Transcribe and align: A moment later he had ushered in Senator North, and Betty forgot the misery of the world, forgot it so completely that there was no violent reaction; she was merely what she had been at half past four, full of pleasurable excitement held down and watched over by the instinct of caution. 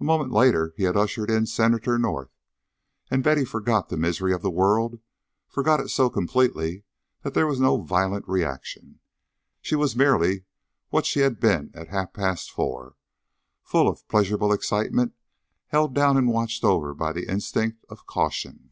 A 0.00 0.04
moment 0.04 0.32
later 0.32 0.72
he 0.78 0.84
had 0.84 0.96
ushered 0.96 1.28
in 1.30 1.44
Senator 1.44 1.98
North, 1.98 2.30
and 3.10 3.22
Betty 3.22 3.44
forgot 3.44 3.90
the 3.90 3.98
misery 3.98 4.32
of 4.32 4.40
the 4.40 4.50
world, 4.50 5.00
forgot 5.48 5.80
it 5.80 5.90
so 5.90 6.08
completely 6.08 6.84
that 7.20 7.34
there 7.34 7.46
was 7.46 7.60
no 7.60 7.76
violent 7.76 8.26
reaction; 8.26 9.00
she 9.60 9.74
was 9.76 9.94
merely 9.94 10.44
what 10.88 11.04
she 11.04 11.20
had 11.20 11.38
been 11.40 11.72
at 11.74 11.88
half 11.88 12.14
past 12.14 12.50
four, 12.50 12.96
full 13.62 13.86
of 13.86 14.08
pleasurable 14.08 14.50
excitement 14.50 15.12
held 15.66 15.92
down 15.94 16.16
and 16.16 16.28
watched 16.30 16.64
over 16.64 16.94
by 16.94 17.12
the 17.12 17.30
instinct 17.30 17.84
of 17.90 18.06
caution. 18.06 18.70